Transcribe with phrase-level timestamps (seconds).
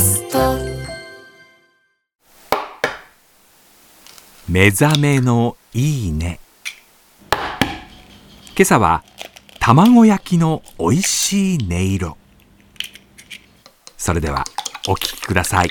[0.00, 0.56] スト。
[4.48, 6.40] 目覚めのいいね。
[7.30, 9.04] 今朝は
[9.60, 12.16] 卵焼きのおいしい音色。
[13.96, 14.44] それでは
[14.88, 15.70] お聴きください。